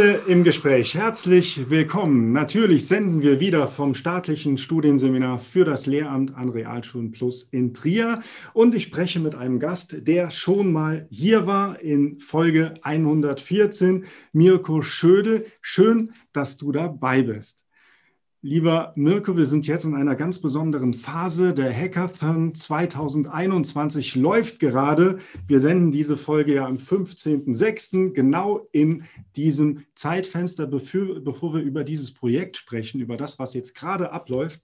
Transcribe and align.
Schule 0.00 0.22
im 0.28 0.44
Gespräch. 0.44 0.94
Herzlich 0.94 1.68
willkommen. 1.68 2.32
Natürlich 2.32 2.86
senden 2.86 3.20
wir 3.20 3.38
wieder 3.38 3.68
vom 3.68 3.94
staatlichen 3.94 4.56
Studienseminar 4.56 5.38
für 5.38 5.66
das 5.66 5.84
Lehramt 5.84 6.34
an 6.36 6.48
Realschulen 6.48 7.10
Plus 7.10 7.42
in 7.42 7.74
Trier. 7.74 8.22
Und 8.54 8.74
ich 8.74 8.84
spreche 8.84 9.20
mit 9.20 9.34
einem 9.34 9.58
Gast, 9.58 10.08
der 10.08 10.30
schon 10.30 10.72
mal 10.72 11.06
hier 11.10 11.44
war 11.46 11.80
in 11.82 12.18
Folge 12.18 12.74
114, 12.80 14.06
Mirko 14.32 14.80
Schöde. 14.80 15.44
Schön, 15.60 16.14
dass 16.32 16.56
du 16.56 16.72
dabei 16.72 17.20
bist. 17.20 17.66
Lieber 18.42 18.94
Mirko, 18.96 19.36
wir 19.36 19.44
sind 19.44 19.66
jetzt 19.66 19.84
in 19.84 19.94
einer 19.94 20.16
ganz 20.16 20.40
besonderen 20.40 20.94
Phase. 20.94 21.52
Der 21.52 21.76
Hackathon 21.76 22.54
2021 22.54 24.14
läuft 24.14 24.60
gerade. 24.60 25.18
Wir 25.46 25.60
senden 25.60 25.92
diese 25.92 26.16
Folge 26.16 26.54
ja 26.54 26.64
am 26.64 26.78
15.06. 26.78 28.14
genau 28.14 28.62
in 28.72 29.04
diesem 29.36 29.84
Zeitfenster, 29.94 30.66
bevor 30.66 31.52
wir 31.52 31.60
über 31.60 31.84
dieses 31.84 32.14
Projekt 32.14 32.56
sprechen, 32.56 33.02
über 33.02 33.18
das, 33.18 33.38
was 33.38 33.52
jetzt 33.52 33.74
gerade 33.74 34.10
abläuft. 34.10 34.62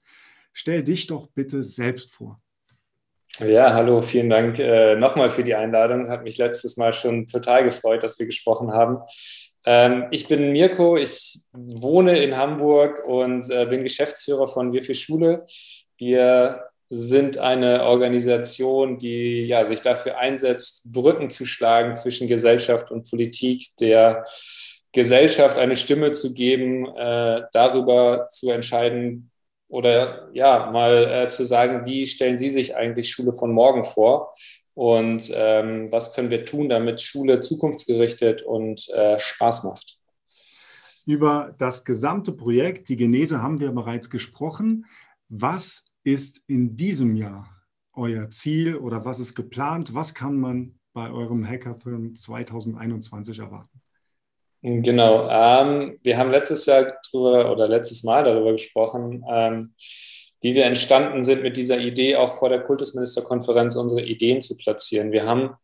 Stell 0.55 0.83
dich 0.83 1.07
doch 1.07 1.27
bitte 1.27 1.63
selbst 1.63 2.15
vor. 2.15 2.41
Ja, 3.41 3.75
hallo, 3.75 4.01
vielen 4.01 4.31
Dank 4.31 4.59
äh, 4.59 4.97
nochmal 4.97 5.29
für 5.29 5.45
die 5.45 5.55
Einladung. 5.55 6.09
Hat 6.09 6.25
mich 6.25 6.39
letztes 6.39 6.79
Mal 6.79 6.95
schon 6.95 7.27
total 7.27 7.65
gefreut, 7.65 8.03
dass 8.03 8.19
wir 8.19 8.25
gesprochen 8.25 8.73
haben. 8.73 9.01
Ähm, 9.67 10.07
ich 10.13 10.29
bin 10.29 10.53
Mirko, 10.53 10.97
ich 10.97 11.41
wohne 11.53 12.23
in 12.23 12.37
Hamburg 12.37 13.05
und 13.07 13.51
äh, 13.51 13.67
bin 13.67 13.83
Geschäftsführer 13.83 14.49
von 14.49 14.73
Wir 14.73 14.85
für 14.85 14.95
Schule. 14.95 15.43
Wir 15.99 16.63
sind 16.89 17.39
eine 17.39 17.83
Organisation, 17.83 18.99
die 18.99 19.47
ja, 19.47 19.65
sich 19.65 19.81
dafür 19.81 20.19
einsetzt, 20.19 20.93
Brücken 20.93 21.31
zu 21.31 21.45
schlagen 21.45 21.97
zwischen 21.97 22.29
Gesellschaft 22.29 22.93
und 22.93 23.11
Politik, 23.11 23.67
der 23.81 24.25
Gesellschaft 24.93 25.59
eine 25.59 25.77
Stimme 25.77 26.13
zu 26.13 26.33
geben, 26.33 26.87
äh, 26.97 27.43
darüber 27.53 28.29
zu 28.31 28.51
entscheiden 28.51 29.33
oder 29.69 30.29
ja, 30.33 30.71
mal 30.71 31.25
äh, 31.25 31.29
zu 31.29 31.45
sagen, 31.45 31.87
wie 31.87 32.07
stellen 32.07 32.39
Sie 32.39 32.51
sich 32.51 32.77
eigentlich 32.77 33.11
Schule 33.11 33.33
von 33.33 33.53
morgen 33.53 33.85
vor? 33.85 34.33
Und 34.77 35.33
ähm, 35.35 35.91
was 35.91 36.15
können 36.15 36.31
wir 36.31 36.45
tun, 36.45 36.69
damit 36.69 37.01
Schule 37.01 37.41
zukunftsgerichtet 37.41 38.43
und 38.43 38.87
äh, 38.91 39.19
Spaß 39.19 39.65
macht. 39.65 39.97
Über 41.07 41.55
das 41.57 41.87
gesamte 41.87 42.33
Projekt, 42.33 42.91
die 42.91 42.97
Genese, 42.97 43.43
haben 43.43 43.59
wir 43.59 43.73
bereits 43.73 44.11
gesprochen. 44.11 44.85
Was 45.31 45.87
ist 46.05 46.43
in 46.47 46.77
diesem 46.77 47.17
Jahr 47.17 47.49
euer 47.95 48.29
Ziel 48.29 48.77
oder 48.77 49.07
was 49.07 49.19
ist 49.19 49.35
geplant? 49.35 49.95
Was 49.95 50.13
kann 50.13 50.37
man 50.37 50.79
bei 50.93 51.11
eurem 51.11 51.49
Hackathon 51.49 52.15
2021 52.15 53.39
erwarten? 53.39 53.81
Genau, 54.61 55.27
ähm, 55.31 55.97
wir 56.03 56.19
haben 56.19 56.31
letztes 56.31 56.67
Jahr 56.67 56.99
drüber 57.11 57.51
oder 57.51 57.67
letztes 57.67 58.03
Mal 58.05 58.25
darüber 58.25 58.53
gesprochen, 58.53 59.25
ähm, 59.27 59.73
wie 60.41 60.55
wir 60.55 60.65
entstanden 60.65 61.23
sind 61.23 61.43
mit 61.43 61.57
dieser 61.57 61.79
Idee, 61.79 62.17
auch 62.17 62.35
vor 62.35 62.49
der 62.49 62.61
Kultusministerkonferenz 62.61 63.77
unsere 63.77 64.03
Ideen 64.03 64.43
zu 64.43 64.57
platzieren. 64.57 65.13
Wir 65.13 65.25
haben 65.25 65.55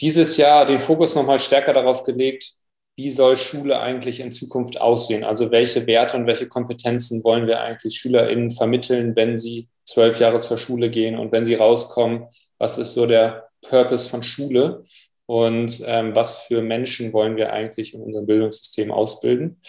dieses 0.00 0.36
Jahr 0.36 0.66
den 0.66 0.80
Fokus 0.80 1.14
nochmal 1.14 1.40
stärker 1.40 1.72
darauf 1.72 2.04
gelegt, 2.04 2.52
wie 2.96 3.10
soll 3.10 3.36
Schule 3.36 3.78
eigentlich 3.78 4.18
in 4.18 4.32
Zukunft 4.32 4.80
aussehen? 4.80 5.22
Also 5.22 5.52
welche 5.52 5.86
Werte 5.86 6.16
und 6.16 6.26
welche 6.26 6.48
Kompetenzen 6.48 7.22
wollen 7.22 7.46
wir 7.46 7.60
eigentlich 7.60 7.96
SchülerInnen 7.96 8.50
vermitteln, 8.50 9.14
wenn 9.14 9.38
sie 9.38 9.68
zwölf 9.84 10.18
Jahre 10.18 10.40
zur 10.40 10.58
Schule 10.58 10.90
gehen 10.90 11.16
und 11.16 11.30
wenn 11.30 11.44
sie 11.44 11.54
rauskommen, 11.54 12.26
was 12.58 12.76
ist 12.76 12.94
so 12.94 13.06
der 13.06 13.48
Purpose 13.62 14.08
von 14.08 14.24
Schule 14.24 14.82
und 15.26 15.80
ähm, 15.86 16.16
was 16.16 16.42
für 16.42 16.60
Menschen 16.60 17.12
wollen 17.12 17.36
wir 17.36 17.52
eigentlich 17.52 17.94
in 17.94 18.02
unserem 18.02 18.26
Bildungssystem 18.26 18.90
ausbilden? 18.90 19.60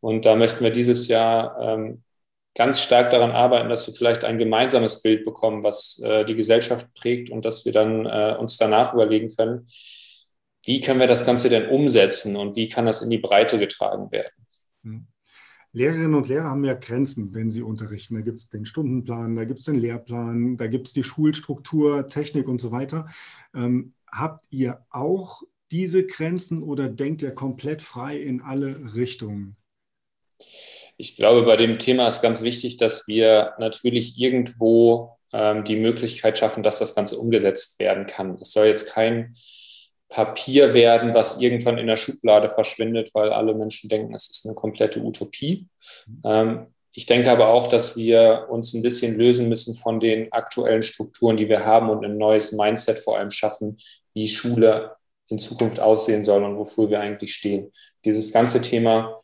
Und 0.00 0.24
da 0.24 0.34
möchten 0.34 0.64
wir 0.64 0.70
dieses 0.70 1.08
Jahr 1.08 1.58
ähm, 1.60 2.02
ganz 2.58 2.80
stark 2.80 3.10
daran 3.10 3.30
arbeiten, 3.30 3.68
dass 3.68 3.86
wir 3.86 3.94
vielleicht 3.94 4.24
ein 4.24 4.36
gemeinsames 4.36 5.00
Bild 5.00 5.24
bekommen, 5.24 5.62
was 5.62 6.02
äh, 6.04 6.24
die 6.24 6.34
Gesellschaft 6.34 6.92
prägt 6.94 7.30
und 7.30 7.44
dass 7.44 7.64
wir 7.64 7.72
dann 7.72 8.04
äh, 8.04 8.36
uns 8.36 8.58
danach 8.58 8.92
überlegen 8.92 9.28
können, 9.34 9.68
wie 10.64 10.80
können 10.80 10.98
wir 10.98 11.06
das 11.06 11.24
Ganze 11.24 11.48
denn 11.48 11.68
umsetzen 11.68 12.34
und 12.34 12.56
wie 12.56 12.68
kann 12.68 12.84
das 12.84 13.00
in 13.00 13.10
die 13.10 13.18
Breite 13.18 13.60
getragen 13.60 14.10
werden. 14.10 14.32
Hm. 14.82 15.06
Lehrerinnen 15.72 16.14
und 16.14 16.28
Lehrer 16.28 16.50
haben 16.50 16.64
ja 16.64 16.74
Grenzen, 16.74 17.32
wenn 17.32 17.48
sie 17.48 17.62
unterrichten. 17.62 18.16
Da 18.16 18.22
gibt 18.22 18.40
es 18.40 18.48
den 18.48 18.66
Stundenplan, 18.66 19.36
da 19.36 19.44
gibt 19.44 19.60
es 19.60 19.66
den 19.66 19.76
Lehrplan, 19.76 20.56
da 20.56 20.66
gibt 20.66 20.88
es 20.88 20.92
die 20.92 21.04
Schulstruktur, 21.04 22.08
Technik 22.08 22.48
und 22.48 22.60
so 22.60 22.72
weiter. 22.72 23.06
Ähm, 23.54 23.94
habt 24.10 24.46
ihr 24.50 24.84
auch 24.90 25.42
diese 25.70 26.04
Grenzen 26.04 26.60
oder 26.60 26.88
denkt 26.88 27.22
ihr 27.22 27.30
komplett 27.30 27.82
frei 27.82 28.18
in 28.18 28.40
alle 28.40 28.94
Richtungen? 28.94 29.56
Ich 30.98 31.16
glaube, 31.16 31.44
bei 31.44 31.56
dem 31.56 31.78
Thema 31.78 32.08
ist 32.08 32.22
ganz 32.22 32.42
wichtig, 32.42 32.76
dass 32.76 33.06
wir 33.06 33.54
natürlich 33.58 34.18
irgendwo 34.18 35.16
ähm, 35.32 35.62
die 35.64 35.76
Möglichkeit 35.76 36.38
schaffen, 36.38 36.64
dass 36.64 36.80
das 36.80 36.96
Ganze 36.96 37.16
umgesetzt 37.18 37.78
werden 37.78 38.06
kann. 38.06 38.36
Es 38.40 38.52
soll 38.52 38.66
jetzt 38.66 38.92
kein 38.92 39.34
Papier 40.08 40.74
werden, 40.74 41.14
was 41.14 41.40
irgendwann 41.40 41.78
in 41.78 41.86
der 41.86 41.96
Schublade 41.96 42.50
verschwindet, 42.50 43.10
weil 43.14 43.30
alle 43.30 43.54
Menschen 43.54 43.88
denken, 43.88 44.12
es 44.12 44.28
ist 44.28 44.44
eine 44.44 44.56
komplette 44.56 45.00
Utopie. 45.00 45.68
Ähm, 46.24 46.66
ich 46.92 47.06
denke 47.06 47.30
aber 47.30 47.48
auch, 47.50 47.68
dass 47.68 47.96
wir 47.96 48.48
uns 48.50 48.74
ein 48.74 48.82
bisschen 48.82 49.16
lösen 49.16 49.48
müssen 49.48 49.76
von 49.76 50.00
den 50.00 50.32
aktuellen 50.32 50.82
Strukturen, 50.82 51.36
die 51.36 51.48
wir 51.48 51.64
haben 51.64 51.90
und 51.90 52.04
ein 52.04 52.18
neues 52.18 52.50
Mindset 52.50 52.98
vor 52.98 53.18
allem 53.18 53.30
schaffen, 53.30 53.76
wie 54.14 54.26
Schule 54.26 54.96
in 55.28 55.38
Zukunft 55.38 55.78
aussehen 55.78 56.24
soll 56.24 56.42
und 56.42 56.56
wofür 56.56 56.90
wir 56.90 56.98
eigentlich 56.98 57.34
stehen. 57.34 57.70
Dieses 58.04 58.32
ganze 58.32 58.62
Thema 58.62 59.14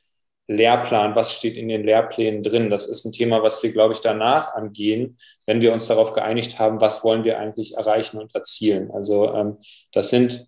Lehrplan, 0.47 1.15
was 1.15 1.33
steht 1.33 1.57
in 1.57 1.69
den 1.69 1.85
Lehrplänen 1.85 2.43
drin. 2.43 2.71
Das 2.71 2.87
ist 2.87 3.05
ein 3.05 3.13
Thema, 3.13 3.43
was 3.43 3.63
wir, 3.63 3.73
glaube 3.73 3.95
ich, 3.95 4.01
danach 4.01 4.55
angehen, 4.55 5.17
wenn 5.47 5.63
wir 5.63 5.73
uns 5.73 5.87
darauf 5.87 6.13
geeinigt 6.13 6.59
haben, 6.59 6.81
was 6.81 7.03
wollen 7.03 7.25
wir 7.25 7.39
eigentlich 7.39 7.77
erreichen 7.77 8.19
und 8.19 8.35
erzielen. 8.35 8.91
Also 8.91 9.33
ähm, 9.33 9.59
das 9.93 10.11
sind, 10.11 10.47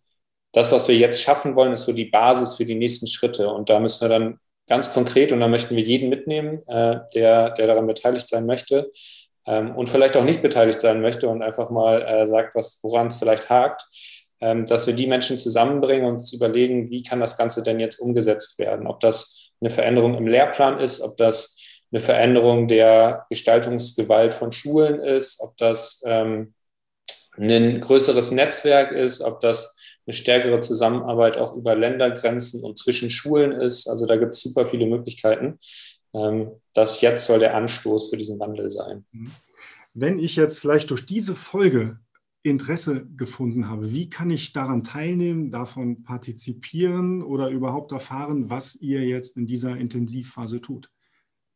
das, 0.52 0.72
was 0.72 0.88
wir 0.88 0.96
jetzt 0.96 1.22
schaffen 1.22 1.56
wollen, 1.56 1.72
ist 1.72 1.84
so 1.84 1.92
die 1.92 2.04
Basis 2.06 2.54
für 2.56 2.66
die 2.66 2.74
nächsten 2.74 3.06
Schritte. 3.06 3.48
Und 3.48 3.70
da 3.70 3.80
müssen 3.80 4.02
wir 4.02 4.08
dann 4.08 4.38
ganz 4.68 4.92
konkret, 4.92 5.32
und 5.32 5.40
da 5.40 5.48
möchten 5.48 5.76
wir 5.76 5.82
jeden 5.82 6.08
mitnehmen, 6.08 6.62
äh, 6.66 7.00
der, 7.14 7.50
der 7.50 7.66
daran 7.66 7.86
beteiligt 7.86 8.28
sein 8.28 8.46
möchte 8.46 8.90
ähm, 9.46 9.74
und 9.74 9.88
vielleicht 9.88 10.16
auch 10.16 10.24
nicht 10.24 10.42
beteiligt 10.42 10.80
sein 10.80 11.00
möchte 11.00 11.28
und 11.28 11.42
einfach 11.42 11.70
mal 11.70 12.02
äh, 12.02 12.26
sagt, 12.26 12.54
woran 12.82 13.06
es 13.06 13.18
vielleicht 13.18 13.48
hakt, 13.48 13.86
ähm, 14.40 14.66
dass 14.66 14.86
wir 14.86 14.94
die 14.94 15.06
Menschen 15.06 15.38
zusammenbringen 15.38 16.06
und 16.06 16.14
uns 16.14 16.32
überlegen, 16.32 16.90
wie 16.90 17.02
kann 17.02 17.20
das 17.20 17.38
Ganze 17.38 17.62
denn 17.62 17.80
jetzt 17.80 17.98
umgesetzt 17.98 18.58
werden? 18.58 18.86
Ob 18.86 19.00
das 19.00 19.35
eine 19.61 19.71
Veränderung 19.71 20.17
im 20.17 20.27
Lehrplan 20.27 20.78
ist, 20.78 21.00
ob 21.00 21.17
das 21.17 21.59
eine 21.91 22.00
Veränderung 22.00 22.69
der 22.69 23.27
Gestaltungsgewalt 23.31 24.34
von 24.34 24.53
Schulen 24.53 25.00
ist, 25.00 25.41
ob 25.41 25.56
das 25.56 26.03
ähm, 26.06 26.55
ein 27.39 27.81
größeres 27.81 28.33
Netzwerk 28.33 28.93
ist, 28.93 29.22
ob 29.22 29.41
das 29.41 29.77
eine 30.06 30.15
stärkere 30.15 30.61
Zusammenarbeit 30.61 31.37
auch 31.37 31.55
über 31.56 31.75
Ländergrenzen 31.75 32.62
und 32.62 32.78
zwischen 32.78 33.11
Schulen 33.11 33.53
ist. 33.53 33.89
Also 33.89 34.06
da 34.06 34.17
gibt 34.17 34.34
es 34.34 34.41
super 34.41 34.67
viele 34.67 34.87
Möglichkeiten. 34.87 35.59
Ähm, 36.15 36.53
das 36.75 37.00
jetzt 37.00 37.27
soll 37.27 37.38
der 37.38 37.55
Anstoß 37.55 38.11
für 38.11 38.17
diesen 38.17 38.38
Wandel 38.38 38.71
sein. 38.71 39.05
Wenn 39.94 40.19
ich 40.19 40.37
jetzt 40.37 40.59
vielleicht 40.59 40.91
durch 40.91 41.06
diese 41.06 41.34
Folge 41.34 41.99
Interesse 42.46 43.06
gefunden 43.16 43.68
habe. 43.68 43.92
Wie 43.92 44.08
kann 44.08 44.30
ich 44.30 44.52
daran 44.52 44.84
teilnehmen, 44.84 45.50
davon 45.50 46.04
partizipieren 46.04 47.22
oder 47.22 47.48
überhaupt 47.48 47.92
erfahren, 47.92 48.48
was 48.50 48.76
ihr 48.76 49.02
jetzt 49.02 49.36
in 49.36 49.46
dieser 49.46 49.76
Intensivphase 49.76 50.60
tut? 50.60 50.88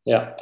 Ja, 0.03 0.35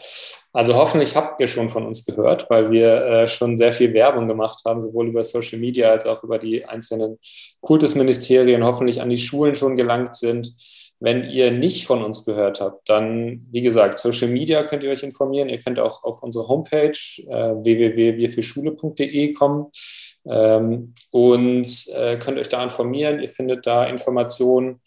also 0.54 0.76
hoffentlich 0.76 1.16
habt 1.16 1.42
ihr 1.42 1.48
schon 1.48 1.68
von 1.68 1.86
uns 1.86 2.06
gehört, 2.06 2.50
weil 2.50 2.72
wir 2.72 3.06
äh, 3.06 3.28
schon 3.28 3.58
sehr 3.58 3.74
viel 3.74 3.94
Werbung 3.94 4.28
gemacht 4.28 4.62
haben, 4.66 4.80
sowohl 4.80 5.10
über 5.10 5.24
Social 5.24 5.60
Media 5.60 5.92
als 5.92 6.08
auch 6.08 6.24
über 6.24 6.40
die 6.40 6.66
einzelnen 6.66 7.20
Kultusministerien, 7.60 8.64
hoffentlich 8.64 9.02
an 9.02 9.10
die 9.10 9.18
Schulen 9.18 9.56
schon 9.56 9.76
gelangt 9.76 10.16
sind. 10.16 10.54
Wenn 11.02 11.30
ihr 11.30 11.52
nicht 11.52 11.86
von 11.88 12.04
uns 12.04 12.26
gehört 12.26 12.62
habt, 12.62 12.90
dann, 12.90 13.46
wie 13.52 13.62
gesagt, 13.62 14.00
Social 14.00 14.30
Media 14.30 14.64
könnt 14.64 14.84
ihr 14.84 14.90
euch 14.90 15.04
informieren. 15.04 15.50
Ihr 15.50 15.60
könnt 15.60 15.80
auch 15.80 16.04
auf 16.04 16.24
unsere 16.24 16.48
Homepage 16.48 16.98
äh, 17.28 17.56
www.wirfürschule.de 17.64 19.34
kommen 19.34 19.68
ähm, 20.30 20.94
und 21.12 21.88
äh, 21.98 22.18
könnt 22.20 22.38
euch 22.38 22.50
da 22.50 22.64
informieren. 22.64 23.20
Ihr 23.20 23.30
findet 23.30 23.66
da 23.66 23.86
Informationen, 23.86 24.80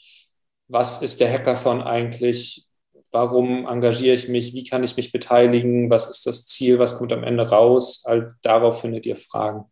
was 0.69 1.03
ist 1.03 1.21
der 1.21 1.31
Hackathon 1.31 1.83
eigentlich, 1.83 2.69
warum 3.11 3.67
engagiere 3.67 4.15
ich 4.15 4.29
mich, 4.29 4.55
wie 4.55 4.65
kann 4.65 4.85
ich 4.85 4.97
mich 4.97 5.13
beteiligen, 5.13 5.91
was 5.91 6.09
ist 6.09 6.27
das 6.27 6.47
Ziel, 6.47 6.79
was 6.79 6.97
kommt 6.97 7.13
am 7.13 7.25
Ende 7.25 7.49
raus. 7.49 8.05
All 8.07 8.37
darauf 8.43 8.81
findet 8.81 9.05
ihr 9.05 9.17
Fragen. 9.17 9.65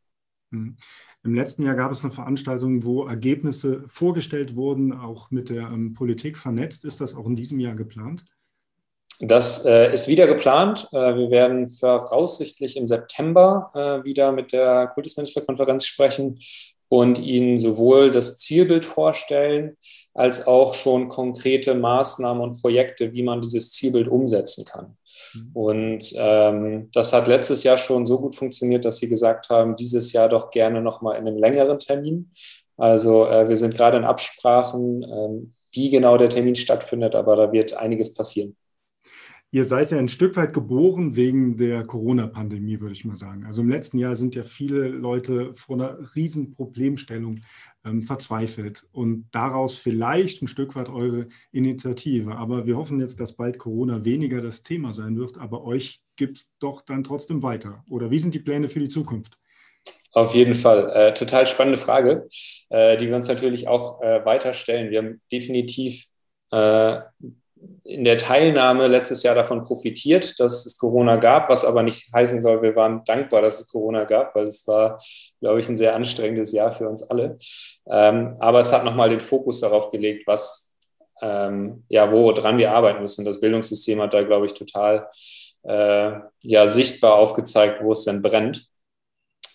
Hm. 0.52 0.76
Im 1.22 1.34
letzten 1.34 1.64
Jahr 1.64 1.74
gab 1.74 1.92
es 1.92 2.02
eine 2.02 2.10
Veranstaltung, 2.10 2.82
wo 2.82 3.06
Ergebnisse 3.06 3.84
vorgestellt 3.86 4.56
wurden, 4.56 4.92
auch 4.92 5.30
mit 5.30 5.50
der 5.50 5.64
ähm, 5.64 5.94
Politik 5.94 6.38
vernetzt. 6.38 6.84
Ist 6.84 7.00
das 7.00 7.14
auch 7.14 7.26
in 7.26 7.36
diesem 7.36 7.60
Jahr 7.60 7.74
geplant? 7.74 8.24
Das 9.20 9.66
äh, 9.66 9.92
ist 9.92 10.08
wieder 10.08 10.26
geplant. 10.26 10.88
Äh, 10.92 11.14
wir 11.14 11.30
werden 11.30 11.68
voraussichtlich 11.68 12.76
im 12.76 12.86
September 12.86 13.70
äh, 13.74 14.04
wieder 14.04 14.32
mit 14.32 14.52
der 14.52 14.86
Kultusministerkonferenz 14.88 15.84
sprechen. 15.84 16.38
und 16.92 17.20
ihnen 17.20 17.56
sowohl 17.56 18.10
das 18.10 18.38
Zielbild 18.38 18.84
vorstellen, 18.84 19.76
als 20.12 20.48
auch 20.48 20.74
schon 20.74 21.08
konkrete 21.08 21.76
Maßnahmen 21.76 22.42
und 22.42 22.60
Projekte, 22.60 23.12
wie 23.12 23.22
man 23.22 23.40
dieses 23.40 23.70
Zielbild 23.70 24.08
umsetzen 24.08 24.64
kann. 24.64 24.96
Mhm. 25.34 25.50
Und 25.52 26.12
ähm, 26.16 26.90
das 26.92 27.12
hat 27.12 27.28
letztes 27.28 27.62
Jahr 27.62 27.78
schon 27.78 28.06
so 28.06 28.18
gut 28.18 28.34
funktioniert, 28.34 28.84
dass 28.84 28.96
sie 28.96 29.08
gesagt 29.08 29.50
haben, 29.50 29.76
dieses 29.76 30.12
Jahr 30.12 30.28
doch 30.28 30.50
gerne 30.50 30.82
nochmal 30.82 31.16
in 31.16 31.28
einem 31.28 31.38
längeren 31.38 31.78
Termin. 31.78 32.32
Also 32.76 33.26
äh, 33.26 33.48
wir 33.48 33.56
sind 33.56 33.76
gerade 33.76 33.98
in 33.98 34.04
Absprachen, 34.04 35.04
ähm, 35.04 35.52
wie 35.70 35.90
genau 35.90 36.16
der 36.16 36.30
Termin 36.30 36.56
stattfindet, 36.56 37.14
aber 37.14 37.36
da 37.36 37.52
wird 37.52 37.74
einiges 37.74 38.14
passieren. 38.14 38.56
Ihr 39.52 39.64
seid 39.64 39.90
ja 39.90 39.98
ein 39.98 40.08
Stück 40.08 40.36
weit 40.36 40.54
geboren 40.54 41.16
wegen 41.16 41.56
der 41.56 41.84
Corona-Pandemie, 41.84 42.80
würde 42.80 42.92
ich 42.92 43.04
mal 43.04 43.16
sagen. 43.16 43.46
Also 43.46 43.62
im 43.62 43.68
letzten 43.68 43.98
Jahr 43.98 44.14
sind 44.14 44.36
ja 44.36 44.44
viele 44.44 44.86
Leute 44.88 45.54
vor 45.54 45.74
einer 45.74 45.98
riesen 46.14 46.54
Problemstellung 46.54 47.40
ähm, 47.84 48.02
verzweifelt 48.02 48.86
und 48.92 49.28
daraus 49.32 49.76
vielleicht 49.76 50.40
ein 50.40 50.46
Stück 50.46 50.76
weit 50.76 50.88
eure 50.88 51.26
Initiative. 51.50 52.36
Aber 52.36 52.66
wir 52.66 52.76
hoffen 52.76 53.00
jetzt, 53.00 53.18
dass 53.18 53.34
bald 53.34 53.58
Corona 53.58 54.04
weniger 54.04 54.40
das 54.40 54.62
Thema 54.62 54.94
sein 54.94 55.18
wird, 55.18 55.36
aber 55.36 55.64
euch 55.64 56.00
gibt 56.14 56.36
es 56.36 56.52
doch 56.60 56.82
dann 56.82 57.02
trotzdem 57.02 57.42
weiter. 57.42 57.82
Oder 57.90 58.12
wie 58.12 58.20
sind 58.20 58.34
die 58.34 58.40
Pläne 58.40 58.68
für 58.68 58.78
die 58.78 58.88
Zukunft? 58.88 59.36
Auf 60.12 60.34
jeden 60.36 60.54
Fall. 60.54 60.90
Äh, 60.90 61.14
total 61.14 61.46
spannende 61.46 61.78
Frage, 61.78 62.28
äh, 62.68 62.96
die 62.96 63.08
wir 63.08 63.16
uns 63.16 63.26
natürlich 63.26 63.66
auch 63.66 64.00
äh, 64.00 64.24
weiter 64.24 64.52
stellen. 64.52 64.90
Wir 64.90 64.98
haben 64.98 65.20
definitiv 65.32 66.06
äh, 66.52 67.00
in 67.84 68.04
der 68.04 68.18
Teilnahme 68.18 68.86
letztes 68.86 69.22
Jahr 69.22 69.34
davon 69.34 69.62
profitiert, 69.62 70.38
dass 70.38 70.64
es 70.64 70.78
Corona 70.78 71.16
gab, 71.16 71.48
was 71.48 71.64
aber 71.64 71.82
nicht 71.82 72.12
heißen 72.12 72.40
soll, 72.40 72.62
wir 72.62 72.76
waren 72.76 73.04
dankbar, 73.04 73.42
dass 73.42 73.60
es 73.60 73.68
Corona 73.68 74.04
gab, 74.04 74.34
weil 74.34 74.44
es 74.44 74.66
war, 74.66 75.02
glaube 75.40 75.60
ich, 75.60 75.68
ein 75.68 75.76
sehr 75.76 75.94
anstrengendes 75.94 76.52
Jahr 76.52 76.72
für 76.72 76.88
uns 76.88 77.02
alle. 77.02 77.38
Ähm, 77.90 78.36
aber 78.38 78.60
es 78.60 78.72
hat 78.72 78.84
nochmal 78.84 79.08
den 79.08 79.20
Fokus 79.20 79.60
darauf 79.60 79.90
gelegt, 79.90 80.26
was, 80.26 80.74
ähm, 81.20 81.84
ja, 81.88 82.10
woran 82.12 82.58
wir 82.58 82.70
arbeiten 82.70 83.00
müssen. 83.00 83.24
Das 83.24 83.40
Bildungssystem 83.40 84.00
hat 84.00 84.14
da, 84.14 84.22
glaube 84.22 84.46
ich, 84.46 84.54
total 84.54 85.08
äh, 85.64 86.12
ja, 86.42 86.66
sichtbar 86.66 87.16
aufgezeigt, 87.16 87.82
wo 87.82 87.92
es 87.92 88.04
denn 88.04 88.22
brennt. 88.22 88.66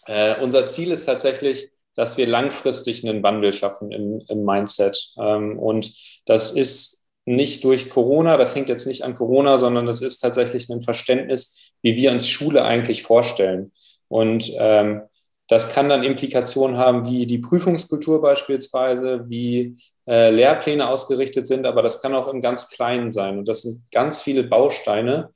Äh, 0.08 0.42
unser 0.42 0.68
Ziel 0.68 0.92
ist 0.92 1.06
tatsächlich, 1.06 1.70
dass 1.96 2.18
wir 2.18 2.28
langfristig 2.28 3.08
einen 3.08 3.24
Wandel 3.24 3.54
schaffen 3.54 3.92
im, 3.92 4.22
im 4.28 4.44
Mindset. 4.44 5.14
Ähm, 5.18 5.58
und 5.58 5.94
das 6.26 6.52
ist 6.52 7.05
nicht 7.26 7.64
durch 7.64 7.90
Corona, 7.90 8.38
das 8.38 8.56
hängt 8.56 8.70
jetzt 8.70 8.86
nicht 8.86 9.04
an 9.04 9.16
Corona, 9.16 9.58
sondern 9.58 9.86
das 9.88 10.02
ist 10.02 10.20
tatsächlich 10.20 10.70
ein 10.70 10.84
Verständnis, 10.84 11.74
wie 11.82 11.96
wir 11.96 12.12
uns 12.12 12.30
Schule 12.30 12.64
eigentlich 12.64 13.04
vorstellen. 13.04 13.72
Und 14.08 14.52
ähm, 14.60 15.02
das 15.48 15.74
kann 15.74 15.90
dann 15.90 16.04
Implikationen 16.04 16.78
haben, 16.78 17.06
wie 17.06 17.26
die 17.28 17.38
Prüfungskultur 17.38 18.22
beispielsweise, 18.22 19.26
wie 19.28 19.76
äh, 20.08 20.32
Lehrpläne 20.32 20.88
ausgerichtet 20.88 21.48
sind, 21.48 21.66
aber 21.66 21.82
das 21.82 22.02
kann 22.02 22.16
auch 22.16 22.32
im 22.32 22.42
ganz 22.42 22.70
Kleinen 22.70 23.12
sein. 23.12 23.38
Und 23.40 23.48
das 23.48 23.62
sind 23.62 23.84
ganz 23.92 24.22
viele 24.22 24.44
Bausteine, 24.44 25.30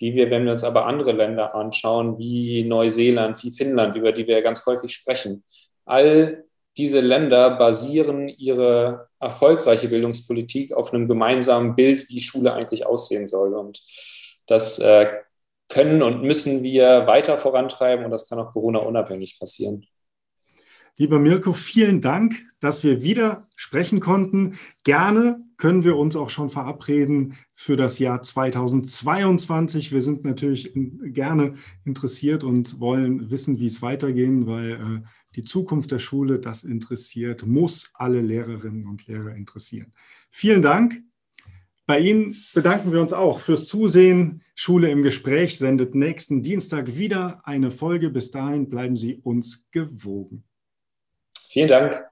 die 0.00 0.14
wir, 0.14 0.30
wenn 0.30 0.44
wir 0.44 0.52
uns 0.52 0.62
aber 0.62 0.86
andere 0.86 1.12
Länder 1.12 1.54
anschauen, 1.54 2.18
wie 2.18 2.64
Neuseeland, 2.64 3.42
wie 3.42 3.52
Finnland, 3.52 3.96
über 3.96 4.12
die 4.12 4.26
wir 4.26 4.42
ganz 4.42 4.64
häufig 4.66 4.92
sprechen, 4.92 5.42
all 5.84 6.44
diese 6.76 7.00
Länder 7.00 7.56
basieren 7.56 8.28
ihre 8.28 9.08
erfolgreiche 9.18 9.88
Bildungspolitik 9.88 10.72
auf 10.72 10.92
einem 10.92 11.06
gemeinsamen 11.06 11.74
Bild, 11.74 12.08
wie 12.08 12.20
Schule 12.20 12.52
eigentlich 12.52 12.86
aussehen 12.86 13.26
soll. 13.26 13.54
Und 13.54 13.82
das 14.46 14.78
äh, 14.78 15.08
können 15.68 16.02
und 16.02 16.22
müssen 16.22 16.62
wir 16.62 17.06
weiter 17.06 17.38
vorantreiben 17.38 18.04
und 18.04 18.10
das 18.10 18.28
kann 18.28 18.38
auch 18.38 18.52
Corona-unabhängig 18.52 19.38
passieren. 19.38 19.86
Lieber 20.98 21.18
Mirko, 21.18 21.52
vielen 21.52 22.00
Dank, 22.00 22.46
dass 22.58 22.82
wir 22.82 23.02
wieder 23.02 23.48
sprechen 23.54 24.00
konnten. 24.00 24.54
Gerne 24.82 25.44
können 25.58 25.84
wir 25.84 25.96
uns 25.96 26.16
auch 26.16 26.30
schon 26.30 26.48
verabreden 26.48 27.34
für 27.52 27.76
das 27.76 27.98
Jahr 27.98 28.22
2022. 28.22 29.92
Wir 29.92 30.00
sind 30.00 30.24
natürlich 30.24 30.72
gerne 30.74 31.54
interessiert 31.84 32.44
und 32.44 32.80
wollen 32.80 33.30
wissen, 33.30 33.58
wie 33.60 33.66
es 33.66 33.82
weitergehen, 33.82 34.46
weil 34.46 34.72
äh, 34.72 35.06
die 35.34 35.42
Zukunft 35.42 35.92
der 35.92 35.98
Schule, 35.98 36.38
das 36.38 36.64
interessiert, 36.64 37.46
muss 37.46 37.90
alle 37.92 38.22
Lehrerinnen 38.22 38.86
und 38.86 39.06
Lehrer 39.06 39.34
interessieren. 39.34 39.92
Vielen 40.30 40.62
Dank. 40.62 41.02
Bei 41.84 42.00
Ihnen 42.00 42.34
bedanken 42.54 42.90
wir 42.90 43.02
uns 43.02 43.12
auch 43.12 43.38
fürs 43.38 43.68
Zusehen. 43.68 44.42
Schule 44.54 44.90
im 44.90 45.02
Gespräch 45.02 45.58
sendet 45.58 45.94
nächsten 45.94 46.42
Dienstag 46.42 46.96
wieder 46.96 47.46
eine 47.46 47.70
Folge. 47.70 48.08
Bis 48.08 48.30
dahin 48.30 48.70
bleiben 48.70 48.96
Sie 48.96 49.16
uns 49.16 49.68
gewogen. 49.70 50.45
Vielen 51.56 51.68
Dank. 51.68 52.06